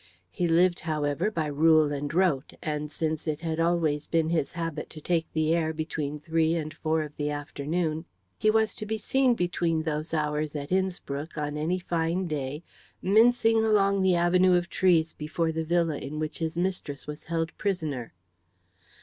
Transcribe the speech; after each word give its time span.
He 0.31 0.47
lived, 0.47 0.79
however, 0.79 1.29
by 1.29 1.45
rule 1.45 1.91
and 1.93 2.11
rote, 2.11 2.53
and 2.63 2.89
since 2.89 3.27
it 3.27 3.41
had 3.41 3.59
always 3.59 4.07
been 4.07 4.29
his 4.29 4.53
habit 4.53 4.89
to 4.89 4.99
take 4.99 5.31
the 5.31 5.53
air 5.53 5.73
between 5.73 6.19
three 6.19 6.55
and 6.55 6.73
four 6.73 7.03
of 7.03 7.15
the 7.17 7.29
afternoon, 7.29 8.05
he 8.35 8.49
was 8.49 8.73
to 8.73 8.87
be 8.87 8.97
seen 8.97 9.35
between 9.35 9.83
those 9.83 10.11
hours 10.11 10.55
at 10.55 10.71
Innspruck 10.71 11.37
on 11.37 11.55
any 11.55 11.77
fine 11.77 12.25
day 12.25 12.63
mincing 13.03 13.63
along 13.63 14.01
the 14.01 14.15
avenue 14.15 14.55
of 14.57 14.69
trees 14.71 15.13
before 15.13 15.51
the 15.51 15.63
villa 15.63 15.99
in 15.99 16.17
which 16.17 16.39
his 16.39 16.57
mistress 16.57 17.05
was 17.05 17.25
held 17.25 17.55
prisoner. 17.59 18.15